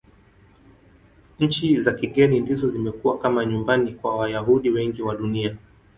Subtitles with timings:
[1.39, 5.57] Nchi za kigeni ndizo zimekuwa kama nyumbani kwa Wayahudi wengi wa Dunia.